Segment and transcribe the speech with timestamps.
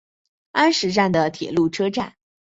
[0.53, 2.15] 安食站的铁路车站。